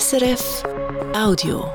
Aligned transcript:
SRF 0.00 0.62
Audio. 1.14 1.70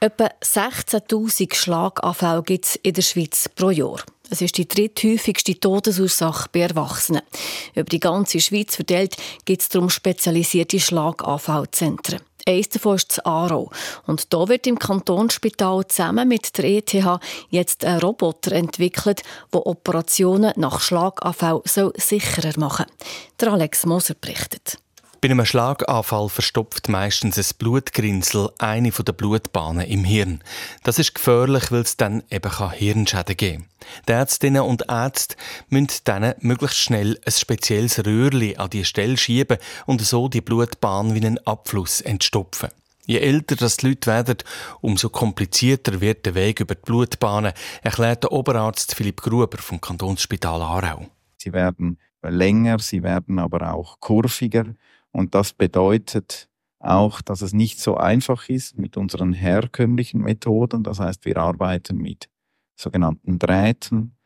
Etwa 0.00 0.30
16.000 0.42 1.54
Schlaganfälle 1.54 2.42
gibt 2.42 2.64
es 2.64 2.76
in 2.76 2.94
der 2.94 3.02
Schweiz 3.02 3.50
pro 3.54 3.68
Jahr. 3.68 4.00
Es 4.30 4.40
ist 4.40 4.56
die 4.56 4.66
dritthäufigste 4.66 5.60
Todesursache 5.60 6.48
bei 6.52 6.60
Erwachsenen. 6.60 7.20
Über 7.74 7.84
die 7.84 8.00
ganze 8.00 8.40
Schweiz 8.40 8.76
verteilt 8.76 9.18
gibt 9.44 9.60
es 9.60 9.68
darum 9.68 9.90
spezialisierte 9.90 10.80
Schlaganfallzentren. 10.80 12.22
Eines 12.48 12.70
davon 12.70 12.96
ist 12.96 13.10
das 13.10 13.26
Aarau. 13.26 13.70
Und 14.06 14.32
da 14.32 14.48
wird 14.48 14.66
im 14.66 14.78
Kantonsspital 14.78 15.86
zusammen 15.86 16.28
mit 16.28 16.56
der 16.56 16.64
ETH 16.64 16.94
jetzt 17.50 17.84
ein 17.84 17.98
Roboter 17.98 18.52
entwickelt, 18.52 19.22
der 19.52 19.66
Operationen 19.66 20.54
nach 20.56 20.80
Schlaganfall 20.80 21.60
sicherer 21.66 22.58
machen 22.58 22.86
soll. 22.88 22.96
Der 23.38 23.52
Alex 23.52 23.84
Moser 23.84 24.14
berichtet. 24.14 24.78
Bei 25.22 25.28
einem 25.28 25.44
Schlaganfall 25.44 26.30
verstopft 26.30 26.88
meistens 26.88 27.36
ein 27.36 27.56
Blutgrinsel 27.58 28.48
eine 28.56 28.90
der 28.90 29.12
Blutbahnen 29.12 29.86
im 29.86 30.02
Hirn. 30.02 30.40
Das 30.82 30.98
ist 30.98 31.14
gefährlich, 31.14 31.70
weil 31.70 31.82
es 31.82 31.98
dann 31.98 32.22
eben 32.30 32.70
Hirnschäden 32.70 33.36
geben 33.36 33.64
kann. 33.64 34.04
Die 34.08 34.12
Ärztinnen 34.12 34.62
und 34.62 34.84
Ärzte 34.88 35.36
müssen 35.68 36.00
dann 36.04 36.34
möglichst 36.40 36.78
schnell 36.78 37.20
ein 37.26 37.32
spezielles 37.32 37.98
Röhrchen 38.06 38.58
an 38.58 38.70
die 38.70 38.86
Stelle 38.86 39.18
schieben 39.18 39.58
und 39.84 40.00
so 40.00 40.30
die 40.30 40.40
Blutbahn 40.40 41.14
wie 41.14 41.18
einen 41.18 41.46
Abfluss 41.46 42.00
entstopfen. 42.00 42.70
Je 43.04 43.18
älter 43.18 43.56
das 43.56 43.76
die 43.76 43.88
Leute 43.88 44.06
werden, 44.06 44.38
umso 44.80 45.10
komplizierter 45.10 46.00
wird 46.00 46.24
der 46.24 46.34
Weg 46.34 46.60
über 46.60 46.76
die 46.76 46.82
Blutbahnen, 46.82 47.52
erklärt 47.82 48.22
der 48.22 48.32
Oberarzt 48.32 48.94
Philipp 48.94 49.20
Gruber 49.20 49.58
vom 49.58 49.82
Kantonsspital 49.82 50.62
Aarau. 50.62 51.08
Sie 51.36 51.52
werden 51.52 51.98
länger, 52.22 52.78
sie 52.78 53.02
werden 53.02 53.38
aber 53.38 53.74
auch 53.74 54.00
kurviger. 54.00 54.64
Und 55.12 55.34
das 55.34 55.52
bedeutet 55.52 56.48
auch, 56.78 57.20
dass 57.20 57.42
es 57.42 57.52
nicht 57.52 57.78
so 57.78 57.96
einfach 57.96 58.48
ist 58.48 58.78
mit 58.78 58.96
unseren 58.96 59.32
herkömmlichen 59.32 60.20
Methoden. 60.20 60.82
Das 60.82 60.98
heißt, 60.98 61.24
wir 61.24 61.36
arbeiten 61.36 61.98
mit 61.98 62.28
sogenannten 62.76 63.38
Drähten 63.38 64.16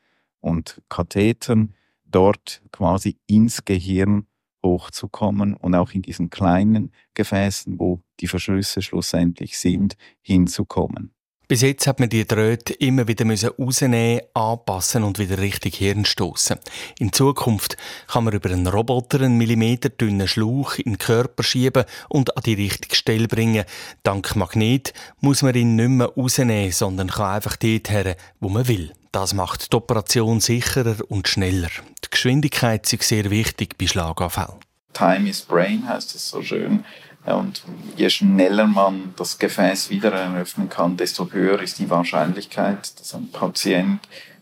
und 0.40 0.82
Kathetern, 0.88 1.74
dort 2.04 2.62
quasi 2.70 3.18
ins 3.26 3.64
Gehirn 3.64 4.26
hochzukommen 4.64 5.54
und 5.54 5.74
auch 5.74 5.92
in 5.92 6.02
diesen 6.02 6.30
kleinen 6.30 6.92
Gefäßen, 7.14 7.78
wo 7.78 8.02
die 8.20 8.28
Verschlüsse 8.28 8.82
schlussendlich 8.82 9.58
sind, 9.58 9.96
hinzukommen. 10.20 11.13
Bis 11.46 11.60
jetzt 11.60 11.86
hat 11.86 12.00
man 12.00 12.08
die 12.08 12.26
Drähte 12.26 12.72
immer 12.72 13.06
wieder 13.06 13.26
rausnehmen, 13.58 14.22
anpassen 14.32 15.04
und 15.04 15.18
wieder 15.18 15.36
richtig 15.38 15.76
hinstoßen. 15.76 16.58
In 16.98 17.12
Zukunft 17.12 17.76
kann 18.06 18.24
man 18.24 18.32
über 18.32 18.48
einen 18.48 18.66
Roboter 18.66 19.20
einen 19.20 19.36
millimeterdünnen 19.36 20.26
Schlauch 20.26 20.76
in 20.78 20.92
den 20.92 20.98
Körper 20.98 21.42
schieben 21.42 21.84
und 22.08 22.34
an 22.34 22.42
die 22.44 22.54
richtige 22.54 22.96
Stelle 22.96 23.28
bringen. 23.28 23.66
Dank 24.04 24.36
Magnet 24.36 24.94
muss 25.20 25.42
man 25.42 25.54
ihn 25.54 25.76
nicht 25.76 25.90
mehr 25.90 26.06
rausnehmen, 26.16 26.72
sondern 26.72 27.08
kann 27.08 27.34
einfach 27.34 27.56
dort 27.56 27.90
her, 27.90 28.16
wo 28.40 28.48
man 28.48 28.66
will. 28.66 28.94
Das 29.12 29.34
macht 29.34 29.70
die 29.70 29.76
Operation 29.76 30.40
sicherer 30.40 30.96
und 31.08 31.28
schneller. 31.28 31.68
Die 32.04 32.10
Geschwindigkeit 32.10 32.90
ist 32.90 33.02
sehr 33.02 33.30
wichtig 33.30 33.76
bei 33.76 33.86
Schlaganfällen. 33.86 34.60
Time 34.94 35.28
is 35.28 35.42
brain 35.42 35.86
heißt 35.86 36.14
es 36.14 36.30
so 36.30 36.40
schön. 36.40 36.84
Und 37.26 37.62
je 37.96 38.10
schneller 38.10 38.66
man 38.66 39.14
das 39.16 39.38
Gefäß 39.38 39.88
wieder 39.90 40.12
eröffnen 40.12 40.68
kann, 40.68 40.96
desto 40.96 41.30
höher 41.30 41.60
ist 41.60 41.78
die 41.78 41.88
Wahrscheinlichkeit, 41.88 43.00
dass 43.00 43.14
ein 43.14 43.30
Patient 43.30 44.00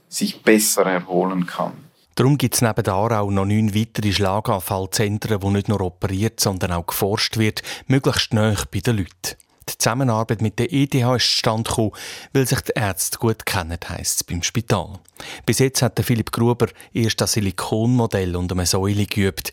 sich 0.09 0.43
besser 0.43 0.85
erholen 0.85 1.47
kann. 1.47 1.73
Darum 2.15 2.37
gibt 2.37 2.57
es 2.57 2.63
neben 2.63 2.87
Aarau 2.87 3.31
noch 3.31 3.47
neun 3.47 3.75
weitere 3.75 4.13
Schlaganfallzentren, 4.13 5.43
wo 5.43 5.51
nicht 5.51 5.69
nur 5.69 5.81
operiert, 5.81 6.41
sondern 6.41 6.73
auch 6.73 6.87
geforscht 6.87 7.39
wird, 7.39 7.63
möglichst 7.87 8.35
nahe 8.35 8.57
bei 8.71 8.81
den 8.81 8.99
Leuten. 8.99 9.37
Die 9.69 9.79
Zusammenarbeit 9.79 10.43
mit 10.43 10.59
der 10.59 10.73
ETH 10.73 10.95
ist 10.95 11.31
zustande 11.31 11.69
gekommen, 11.69 11.93
weil 12.33 12.47
sich 12.47 12.61
die 12.61 12.73
Ärzte 12.75 13.19
gut 13.19 13.47
kennen, 13.47 13.79
heisst 13.89 14.17
es 14.17 14.25
beim 14.25 14.43
Spital. 14.43 14.99
Bis 15.47 15.59
jetzt 15.59 15.83
hat 15.83 16.01
Philipp 16.01 16.33
Gruber 16.33 16.69
erst 16.93 17.21
das 17.21 17.33
Silikonmodell 17.33 18.37
und 18.37 18.53
eine 18.53 18.67
Säule 18.67 19.07
geübt. 19.07 19.53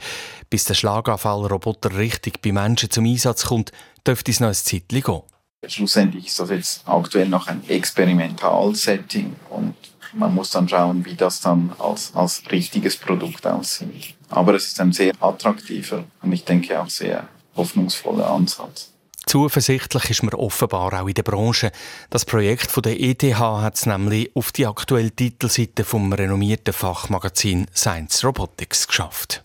Bis 0.49 0.65
der 0.65 0.73
Schlaganfallroboter 0.73 1.95
richtig 1.97 2.41
bei 2.41 2.51
Menschen 2.51 2.89
zum 2.89 3.05
Einsatz 3.05 3.45
kommt, 3.45 3.71
dürfte 4.05 4.31
es 4.31 4.39
noch 4.39 4.49
ein 4.49 4.53
Zeitchen 4.55 5.01
gehen. 5.01 5.21
Schlussendlich 5.67 6.27
ist 6.27 6.39
das 6.39 6.49
jetzt 6.49 6.87
aktuell 6.87 7.27
noch 7.27 7.47
ein 7.47 7.67
Experimentalsetting 7.67 9.35
und 9.49 9.75
man 10.13 10.33
muss 10.33 10.51
dann 10.51 10.67
schauen, 10.67 11.05
wie 11.05 11.15
das 11.15 11.41
dann 11.41 11.73
als, 11.77 12.15
als 12.15 12.43
richtiges 12.49 12.97
Produkt 12.97 13.45
aussieht. 13.45 14.15
Aber 14.29 14.55
es 14.55 14.67
ist 14.67 14.79
ein 14.79 14.93
sehr 14.93 15.13
attraktiver 15.19 16.05
und 16.21 16.31
ich 16.31 16.45
denke 16.45 16.81
auch 16.81 16.89
sehr 16.89 17.27
hoffnungsvoller 17.55 18.29
Ansatz. 18.29 18.91
Zuversichtlich 19.25 20.09
ist 20.09 20.23
man 20.23 20.33
offenbar 20.33 20.93
auch 20.93 21.07
in 21.07 21.13
der 21.13 21.23
Branche. 21.23 21.71
Das 22.09 22.25
Projekt 22.25 22.71
von 22.71 22.83
der 22.83 22.99
ETH 22.99 23.23
hat 23.23 23.75
es 23.75 23.85
nämlich 23.85 24.35
auf 24.35 24.51
die 24.51 24.65
aktuelle 24.65 25.11
Titelseite 25.11 25.83
vom 25.83 26.11
renommierten 26.11 26.73
Fachmagazin 26.73 27.67
Science 27.75 28.23
Robotics 28.23 28.87
geschafft. 28.87 29.43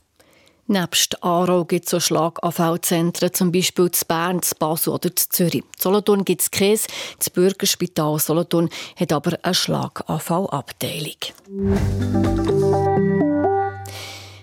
Nebst 0.67 1.23
Aarau 1.23 1.67
gibt 1.67 1.84
es 1.84 1.91
so 1.91 2.01
Schlaganfallzentren, 2.01 3.34
zum 3.34 3.53
Beispiel 3.53 3.91
zu 3.91 4.07
Bern, 4.07 4.41
zu 4.41 4.55
Basel 4.55 4.95
oder 4.95 5.15
zu 5.15 5.29
Zürich. 5.29 5.63
Solothurn 5.79 6.25
gibt 6.25 6.41
es 6.41 6.51
Käse, 6.51 6.89
das 7.19 7.29
Bürgerspital 7.29 8.19
Solothurn 8.19 8.71
hat 8.97 9.13
aber 9.13 9.39
eine 9.43 9.53
Schlaganfallabteilung. 9.53 11.17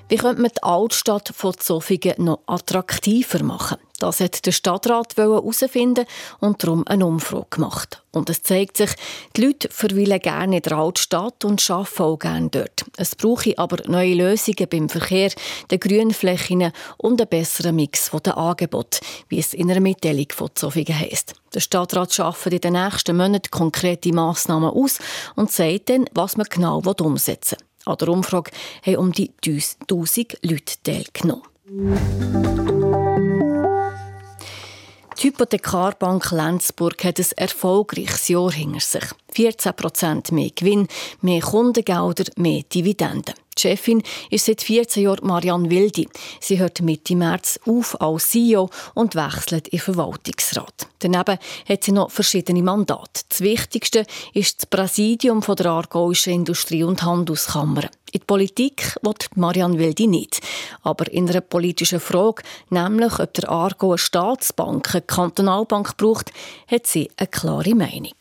Wie 0.09 0.17
könnte 0.17 0.41
man 0.41 0.51
die 0.55 0.61
Altstadt 0.61 1.31
von 1.33 1.57
Zofingen 1.57 2.25
noch 2.25 2.41
attraktiver 2.45 3.41
machen? 3.43 3.77
Das 4.01 4.19
hat 4.19 4.47
der 4.47 4.51
Stadtrat 4.51 5.15
herausfinden 5.15 6.05
und 6.39 6.63
darum 6.63 6.87
eine 6.87 7.05
Umfrage 7.05 7.45
gemacht. 7.51 8.01
Und 8.11 8.31
es 8.31 8.41
zeigt 8.41 8.77
sich, 8.77 8.89
die 9.37 9.45
Leute 9.45 9.69
verweilen 9.69 10.19
gerne 10.19 10.57
in 10.57 10.61
der 10.63 10.75
Altstadt 10.75 11.45
und 11.45 11.69
arbeiten 11.69 12.01
auch 12.01 12.17
gerne 12.17 12.49
dort. 12.49 12.83
Es 12.97 13.15
brauche 13.15 13.55
aber 13.59 13.77
neue 13.87 14.15
Lösungen 14.15 14.67
beim 14.67 14.89
Verkehr, 14.89 15.31
den 15.69 15.79
Grünflächen 15.79 16.71
und 16.97 17.21
einen 17.21 17.29
besseren 17.29 17.75
Mix 17.75 18.09
der 18.09 18.37
Angebote, 18.39 19.01
wie 19.29 19.37
es 19.37 19.53
in 19.53 19.69
einer 19.69 19.79
Mitteilung 19.79 20.27
von 20.31 20.49
Zofingen 20.55 20.97
heisst. 20.97 21.35
Der 21.53 21.59
Stadtrat 21.59 22.19
arbeitet 22.19 22.65
in 22.65 22.73
den 22.73 22.83
nächsten 22.83 23.15
Monaten 23.15 23.51
konkrete 23.51 24.11
Massnahmen 24.11 24.71
aus 24.71 24.97
und 25.35 25.51
sagt 25.51 25.91
dann, 25.91 26.05
was 26.13 26.37
man 26.37 26.47
genau 26.49 26.79
umsetzen 26.79 27.59
will. 27.59 27.67
An 27.85 27.97
der 27.99 28.09
Umfrage 28.09 28.49
haben 28.83 28.97
um 28.97 29.11
die 29.11 29.31
1000 29.45 30.39
Leute 30.41 30.73
teilgenommen. 30.83 31.43
Die 35.21 35.27
Hypothekarbank 35.27 36.31
Lenzburg 36.31 37.03
hat 37.03 37.19
ein 37.19 37.25
erfolgreiches 37.35 38.27
Jahr 38.27 38.51
hinter 38.51 38.79
sich. 38.79 39.03
14% 39.35 40.33
mehr 40.33 40.49
Gewinn, 40.55 40.87
mehr 41.21 41.41
Kundengelder, 41.41 42.23
mehr 42.37 42.63
Dividenden. 42.63 43.35
Die 43.57 43.61
Chefin 43.61 44.01
ist 44.29 44.45
seit 44.45 44.61
14 44.61 45.03
Jahren 45.03 45.27
Marianne 45.27 45.69
Wildi. 45.69 46.07
Sie 46.39 46.59
hört 46.59 46.81
Mitte 46.81 47.15
März 47.15 47.59
auf 47.65 47.99
als 47.99 48.29
CEO 48.29 48.69
und 48.93 49.15
wechselt 49.15 49.67
in 49.67 49.79
Verwaltungsrat. 49.79 50.87
Daneben 50.99 51.37
hat 51.67 51.83
sie 51.83 51.91
noch 51.91 52.11
verschiedene 52.11 52.63
Mandate. 52.63 53.21
Das 53.27 53.41
wichtigste 53.41 54.05
ist 54.33 54.59
das 54.59 54.65
Präsidium 54.67 55.41
der 55.41 55.65
Aargauischen 55.65 56.33
Industrie- 56.33 56.83
und 56.83 57.03
Handelskammer. 57.03 57.83
In 58.13 58.19
die 58.19 58.25
Politik 58.25 58.95
will 59.01 59.15
Marianne 59.35 59.77
Wildi 59.77 60.07
nicht. 60.07 60.41
Aber 60.83 61.11
in 61.11 61.29
einer 61.29 61.41
politischen 61.41 61.99
Frage, 61.99 62.43
nämlich 62.69 63.19
ob 63.19 63.33
der 63.33 63.49
Aargau 63.49 63.91
eine 63.91 63.97
Staatsbank, 63.97 64.93
eine 64.93 65.01
Kantonalbank 65.01 65.97
braucht, 65.97 66.31
hat 66.67 66.87
sie 66.87 67.09
eine 67.17 67.27
klare 67.27 67.75
Meinung 67.75 68.15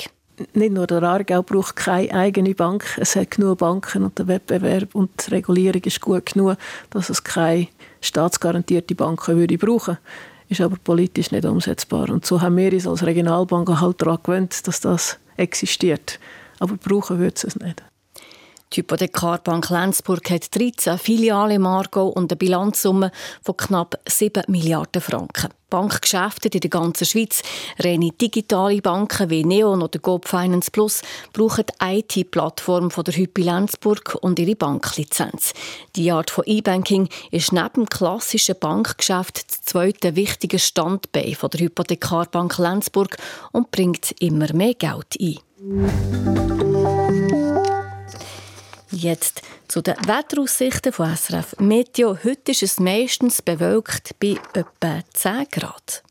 nicht 0.55 0.73
nur 0.73 0.87
der 0.87 1.03
Aargau 1.03 1.43
braucht 1.43 1.77
keine 1.77 2.13
eigene 2.13 2.55
Bank, 2.55 2.85
es 2.99 3.17
hat 3.17 3.33
genug 3.33 3.59
Banken 3.59 4.05
und 4.05 4.19
der 4.19 4.29
Wettbewerb 4.29 4.95
und 4.95 5.11
die 5.27 5.35
Regulierung 5.35 5.83
ist 5.83 6.01
gut 6.01 6.27
genug, 6.27 6.57
dass 6.91 7.11
es 7.11 7.23
keine 7.25 7.69
staatsgarantierte 8.01 8.95
Banken 8.95 9.37
würde 9.37 9.59
brauchen 9.59 9.99
ist 10.51 10.61
aber 10.61 10.77
politisch 10.83 11.31
nicht 11.31 11.45
umsetzbar. 11.45 12.11
Und 12.11 12.27
so 12.27 12.43
haben 12.43 12.57
wir 12.57 12.73
uns 12.73 12.87
als 12.87 13.07
Regionalbank 13.07 13.69
halt 13.81 14.03
daran 14.03 14.19
gewöhnt, 14.23 14.67
dass 14.67 14.81
das 14.81 15.17
existiert. 15.37 16.19
Aber 16.59 16.77
brauchen 16.77 17.21
würde 17.21 17.41
es 17.47 17.57
nicht. 17.57 17.83
Die 18.73 18.83
Hypothekarbank 18.83 19.69
Lenzburg 19.71 20.31
hat 20.31 20.55
13 20.55 20.97
Filialen 20.97 21.57
im 21.57 21.67
Aargau 21.67 22.07
und 22.07 22.31
eine 22.31 22.37
Bilanzsumme 22.37 23.11
von 23.43 23.57
knapp 23.57 23.99
7 24.07 24.45
Milliarden 24.47 25.03
Franken. 25.03 25.49
Bankgeschäfte 25.69 26.49
in 26.49 26.61
der 26.61 26.71
ganzen 26.71 27.05
Schweiz, 27.05 27.43
reine 27.81 28.11
digitale 28.13 28.81
Banken 28.81 29.29
wie 29.29 29.45
Neon 29.45 29.83
oder 29.83 29.99
Gob 29.99 30.29
Finance 30.29 30.71
Plus 30.71 31.03
brauchen 31.33 31.65
die 31.67 32.21
IT-Plattform 32.21 32.91
der 32.91 33.17
Hypi 33.17 33.43
Lenzburg 33.43 34.17
und 34.21 34.39
ihre 34.39 34.55
Banklizenz. 34.55 35.53
Die 35.97 36.13
Art 36.13 36.31
von 36.31 36.45
E-Banking 36.47 37.09
ist 37.33 37.53
neben 37.53 37.73
dem 37.75 37.89
klassischen 37.89 38.55
Bankgeschäft 38.61 39.51
das 39.51 39.63
zweite 39.63 40.15
wichtige 40.15 40.61
Standbein 40.61 41.37
der 41.53 41.61
Hypothekarbank 41.61 42.57
Lenzburg 42.59 43.17
und 43.51 43.73
bringt 43.73 44.15
immer 44.21 44.53
mehr 44.53 44.75
Geld 44.75 45.17
ein. 45.21 46.70
Jetzt 49.03 49.41
zu 49.67 49.81
den 49.81 49.95
Wetteraussichten 50.07 50.93
von 50.93 51.17
SRF 51.17 51.57
Meteo. 51.59 52.19
Heute 52.23 52.51
ist 52.51 52.63
es 52.63 52.79
meistens 52.79 53.41
bewölkt 53.41 54.15
bei 54.21 54.37
etwa 54.53 55.01
10 55.15 55.47
Grad. 55.51 56.03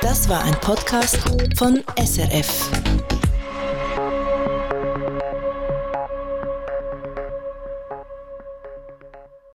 Das 0.00 0.28
war 0.28 0.44
ein 0.44 0.54
Podcast 0.60 1.18
von 1.56 1.82
SRF. 1.98 2.83